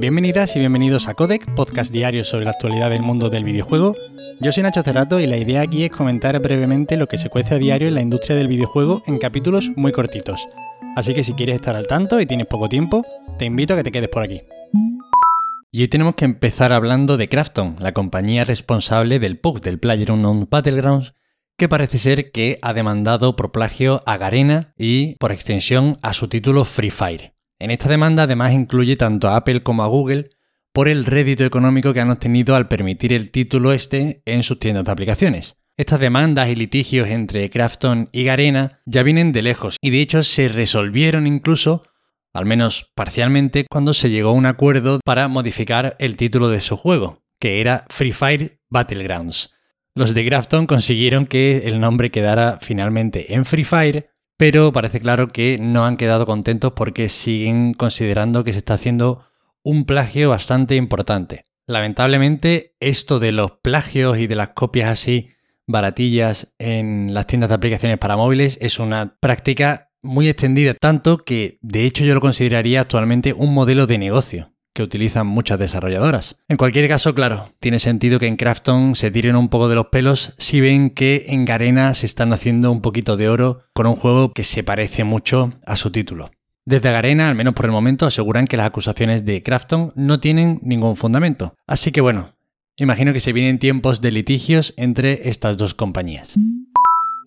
[0.00, 3.94] Bienvenidas y bienvenidos a Codec, podcast diario sobre la actualidad del mundo del videojuego.
[4.40, 7.56] Yo soy Nacho Cerrato y la idea aquí es comentar brevemente lo que se cuece
[7.56, 10.48] a diario en la industria del videojuego en capítulos muy cortitos.
[10.96, 13.04] Así que si quieres estar al tanto y tienes poco tiempo,
[13.38, 14.40] te invito a que te quedes por aquí.
[15.70, 20.48] Y hoy tenemos que empezar hablando de Krafton, la compañía responsable del PUB, del PlayerUnknown's
[20.48, 21.12] Battlegrounds,
[21.58, 26.26] que parece ser que ha demandado por plagio a Garena y, por extensión, a su
[26.28, 27.34] título Free Fire.
[27.60, 30.30] En esta demanda además incluye tanto a Apple como a Google
[30.72, 34.86] por el rédito económico que han obtenido al permitir el título este en sus tiendas
[34.86, 35.56] de aplicaciones.
[35.76, 40.22] Estas demandas y litigios entre Krafton y Garena ya vienen de lejos y de hecho
[40.22, 41.82] se resolvieron incluso,
[42.32, 46.78] al menos parcialmente, cuando se llegó a un acuerdo para modificar el título de su
[46.78, 49.52] juego, que era Free Fire Battlegrounds.
[49.94, 55.28] Los de Grafton consiguieron que el nombre quedara finalmente en Free Fire, pero parece claro
[55.28, 59.26] que no han quedado contentos porque siguen considerando que se está haciendo
[59.62, 61.44] un plagio bastante importante.
[61.66, 65.28] Lamentablemente, esto de los plagios y de las copias así
[65.66, 71.58] baratillas en las tiendas de aplicaciones para móviles es una práctica muy extendida, tanto que
[71.60, 76.36] de hecho yo lo consideraría actualmente un modelo de negocio que utilizan muchas desarrolladoras.
[76.48, 79.88] En cualquier caso, claro, tiene sentido que en Krafton se tiren un poco de los
[79.88, 83.96] pelos si ven que en Garena se están haciendo un poquito de oro con un
[83.96, 86.30] juego que se parece mucho a su título.
[86.64, 90.58] Desde Garena, al menos por el momento, aseguran que las acusaciones de Krafton no tienen
[90.62, 91.54] ningún fundamento.
[91.66, 92.30] Así que bueno,
[92.76, 96.34] imagino que se vienen tiempos de litigios entre estas dos compañías.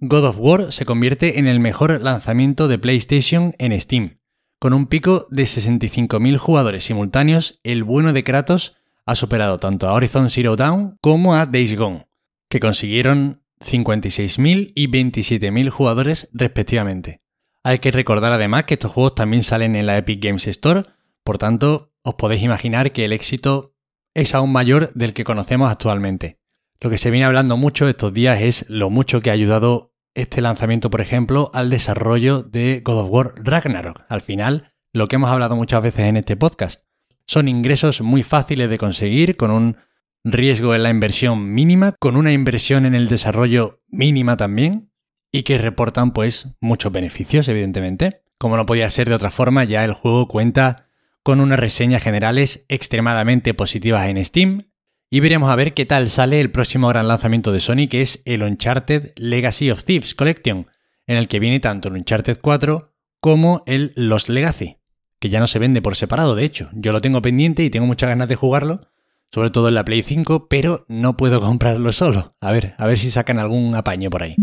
[0.01, 4.15] God of War se convierte en el mejor lanzamiento de PlayStation en Steam.
[4.64, 9.92] Con un pico de 65.000 jugadores simultáneos, el bueno de Kratos ha superado tanto a
[9.92, 12.08] Horizon Zero Dawn como a Days Gone,
[12.47, 17.19] que consiguieron 56.000 y 27.000 jugadores respectivamente.
[17.61, 20.84] Hay que recordar además que estos juegos también salen en la Epic Games Store,
[21.25, 23.75] por tanto, os podéis imaginar que el éxito
[24.14, 26.39] es aún mayor del que conocemos actualmente.
[26.80, 30.41] Lo que se viene hablando mucho estos días es lo mucho que ha ayudado este
[30.41, 34.06] lanzamiento, por ejemplo, al desarrollo de God of War Ragnarok.
[34.09, 36.85] Al final, lo que hemos hablado muchas veces en este podcast.
[37.25, 39.78] Son ingresos muy fáciles de conseguir con un
[40.23, 44.91] riesgo en la inversión mínima, con una inversión en el desarrollo mínima también,
[45.31, 48.23] y que reportan pues muchos beneficios, evidentemente.
[48.38, 50.88] Como no podía ser de otra forma, ya el juego cuenta
[51.23, 54.72] con unas reseñas generales extremadamente positivas en Steam,
[55.13, 58.24] y veremos a ver qué tal sale el próximo gran lanzamiento de Sony, que es
[58.25, 60.66] el Uncharted Legacy of Thieves Collection,
[61.06, 64.78] en el que viene tanto el Uncharted 4 como el Lost Legacy,
[65.19, 66.72] que ya no se vende por separado, de hecho.
[66.73, 68.90] Yo lo tengo pendiente y tengo muchas ganas de jugarlo,
[69.31, 72.35] sobre todo en la Play 5, pero no puedo comprarlo solo.
[72.41, 74.35] A ver, a ver si sacan algún apaño por ahí.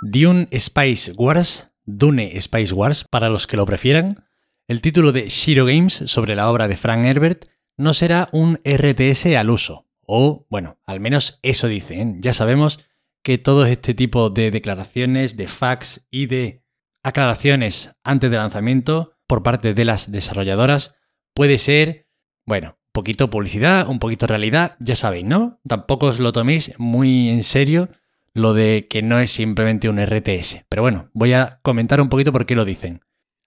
[0.00, 4.24] Dune Spice Wars, Dune Spice Wars, para los que lo prefieran,
[4.68, 9.26] el título de Shiro Games sobre la obra de Frank Herbert, no será un RTS
[9.36, 9.86] al uso.
[10.06, 12.20] O, bueno, al menos eso dicen.
[12.22, 12.80] Ya sabemos
[13.22, 16.64] que todo este tipo de declaraciones, de fax y de
[17.02, 20.94] aclaraciones antes del lanzamiento por parte de las desarrolladoras
[21.34, 22.08] puede ser,
[22.46, 25.60] bueno, poquito publicidad, un poquito realidad, ya sabéis, ¿no?
[25.66, 27.88] Tampoco os lo toméis muy en serio
[28.34, 30.64] lo de que no es simplemente un RTS.
[30.68, 33.02] Pero bueno, voy a comentar un poquito por qué lo dicen.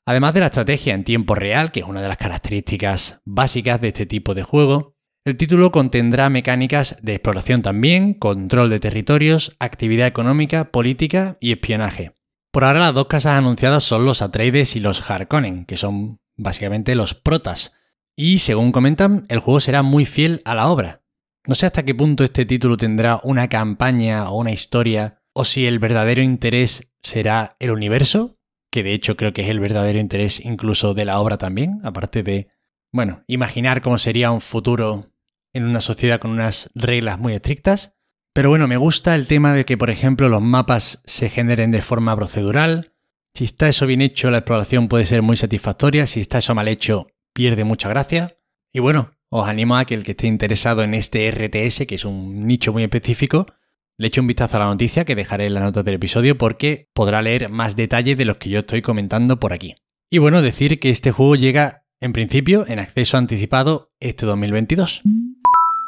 [0.07, 3.87] Además de la estrategia en tiempo real, que es una de las características básicas de
[3.87, 4.95] este tipo de juego,
[5.25, 12.15] el título contendrá mecánicas de exploración también, control de territorios, actividad económica, política y espionaje.
[12.51, 16.93] Por ahora las dos casas anunciadas son los Atreides y los Harkonnen, que son básicamente
[16.93, 17.73] los protas.
[18.15, 21.01] Y según comentan, el juego será muy fiel a la obra.
[21.47, 25.65] No sé hasta qué punto este título tendrá una campaña o una historia, o si
[25.65, 28.34] el verdadero interés será el universo,
[28.75, 32.23] que de hecho creo que es el verdadero interés incluso de la obra también, aparte
[32.23, 32.49] de,
[32.91, 35.13] bueno, imaginar cómo sería un futuro
[35.53, 37.93] en una sociedad con unas reglas muy estrictas.
[38.33, 41.81] Pero bueno, me gusta el tema de que, por ejemplo, los mapas se generen de
[41.81, 42.91] forma procedural.
[43.33, 46.05] Si está eso bien hecho, la exploración puede ser muy satisfactoria.
[46.05, 48.37] Si está eso mal hecho, pierde mucha gracia.
[48.73, 52.03] Y bueno, os animo a que el que esté interesado en este RTS, que es
[52.03, 53.47] un nicho muy específico,
[53.97, 56.89] le eche un vistazo a la noticia que dejaré en la nota del episodio porque
[56.93, 59.75] podrá leer más detalles de los que yo estoy comentando por aquí.
[60.11, 65.01] Y bueno, decir que este juego llega en principio en acceso anticipado este 2022.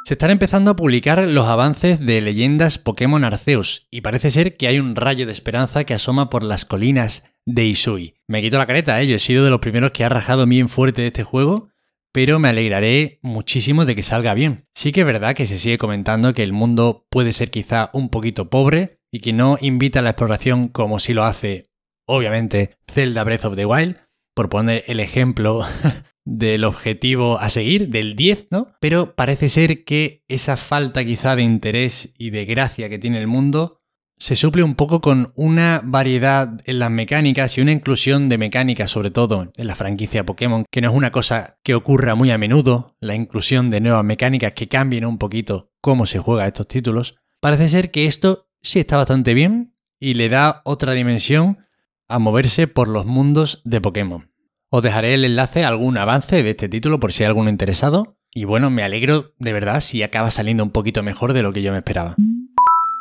[0.05, 4.67] Se están empezando a publicar los avances de leyendas Pokémon Arceus y parece ser que
[4.67, 8.15] hay un rayo de esperanza que asoma por las colinas de Isui.
[8.25, 9.07] Me quito la careta, ¿eh?
[9.07, 11.69] yo he sido de los primeros que ha rajado bien fuerte de este juego
[12.11, 14.65] pero me alegraré muchísimo de que salga bien.
[14.73, 18.09] Sí que es verdad que se sigue comentando que el mundo puede ser quizá un
[18.09, 21.69] poquito pobre y que no invita a la exploración como si lo hace,
[22.07, 23.97] obviamente, Zelda Breath of the Wild,
[24.35, 25.65] por poner el ejemplo
[26.25, 28.73] del objetivo a seguir, del 10, ¿no?
[28.81, 33.27] Pero parece ser que esa falta quizá de interés y de gracia que tiene el
[33.27, 33.76] mundo
[34.19, 38.89] se suple un poco con una variedad en las mecánicas y una inclusión de mecánicas,
[38.89, 42.37] sobre todo en la franquicia Pokémon, que no es una cosa que ocurra muy a
[42.37, 47.15] menudo, la inclusión de nuevas mecánicas que cambien un poquito cómo se juega estos títulos.
[47.39, 51.59] Parece ser que esto sí está bastante bien y le da otra dimensión
[52.07, 54.31] a moverse por los mundos de Pokémon.
[54.69, 58.17] Os dejaré el enlace a algún avance de este título por si hay alguno interesado.
[58.33, 61.61] Y bueno, me alegro de verdad si acaba saliendo un poquito mejor de lo que
[61.61, 62.15] yo me esperaba.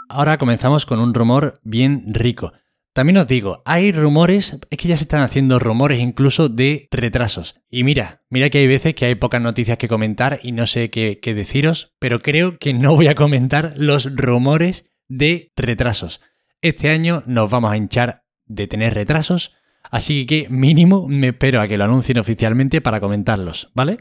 [0.08, 2.52] Ahora comenzamos con un rumor bien rico.
[2.92, 7.60] También os digo, hay rumores, es que ya se están haciendo rumores incluso de retrasos.
[7.68, 10.88] Y mira, mira que hay veces que hay pocas noticias que comentar y no sé
[10.88, 16.22] qué, deciros, pero creo que no voy a comentar los rumores de retrasos.
[16.62, 19.52] Este año nos vamos a hinchar de tener retrasos,
[19.90, 23.98] así que mínimo me espero a que lo anuncien oficialmente para comentarlos, ¿vale?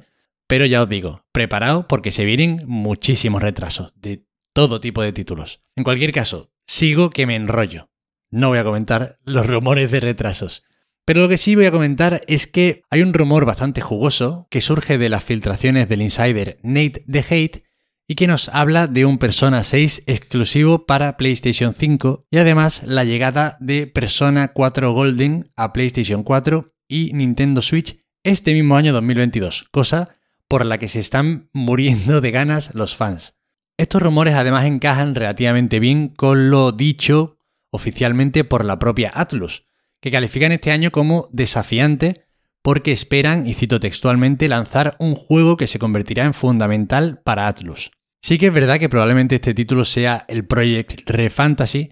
[0.47, 3.93] Pero ya os digo, preparaos porque se vienen muchísimos retrasos
[4.55, 5.61] todo tipo de títulos.
[5.75, 7.89] En cualquier caso, sigo que me enrollo.
[8.31, 10.63] No voy a comentar los rumores de retrasos.
[11.03, 14.61] Pero lo que sí voy a comentar es que hay un rumor bastante jugoso que
[14.61, 17.63] surge de las filtraciones del insider Nate the Hate
[18.07, 23.03] y que nos habla de un Persona 6 exclusivo para PlayStation 5 y además la
[23.03, 29.67] llegada de Persona 4 Golden a PlayStation 4 y Nintendo Switch este mismo año 2022,
[29.71, 30.15] cosa
[30.47, 33.35] por la que se están muriendo de ganas los fans.
[33.77, 37.37] Estos rumores además encajan relativamente bien con lo dicho
[37.71, 39.65] oficialmente por la propia Atlus,
[39.99, 42.25] que califican este año como desafiante
[42.61, 47.91] porque esperan, y cito textualmente, lanzar un juego que se convertirá en fundamental para Atlus.
[48.23, 51.91] Sí que es verdad que probablemente este título sea el Project Re Fantasy,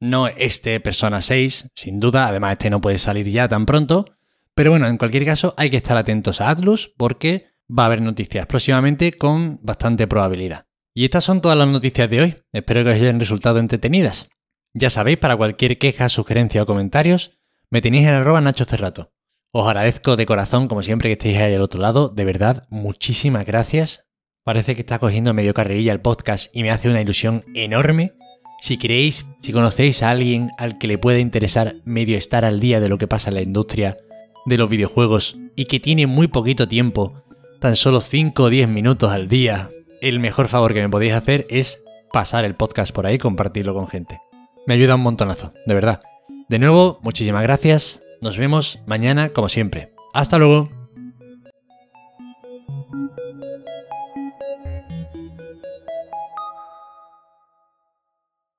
[0.00, 4.06] no este Persona 6, sin duda, además este no puede salir ya tan pronto,
[4.54, 8.00] pero bueno, en cualquier caso hay que estar atentos a Atlus porque va a haber
[8.00, 10.64] noticias próximamente con bastante probabilidad.
[10.96, 14.28] Y estas son todas las noticias de hoy, espero que os hayan resultado entretenidas.
[14.74, 17.32] Ya sabéis, para cualquier queja, sugerencia o comentarios,
[17.68, 19.10] me tenéis en arroba Nacho Cerrato.
[19.50, 22.10] Os agradezco de corazón, como siempre, que estéis ahí al otro lado.
[22.10, 24.06] De verdad, muchísimas gracias.
[24.44, 28.12] Parece que está cogiendo medio carrerilla el podcast y me hace una ilusión enorme.
[28.60, 32.78] Si queréis, si conocéis a alguien al que le pueda interesar medio estar al día
[32.78, 33.98] de lo que pasa en la industria
[34.46, 37.14] de los videojuegos y que tiene muy poquito tiempo,
[37.58, 39.70] tan solo 5 o 10 minutos al día,
[40.00, 41.82] el mejor favor que me podéis hacer es
[42.12, 44.18] pasar el podcast por ahí compartirlo con gente.
[44.66, 46.00] Me ayuda un montonazo, de verdad.
[46.48, 48.02] De nuevo, muchísimas gracias.
[48.20, 49.92] Nos vemos mañana como siempre.
[50.12, 50.83] Hasta luego.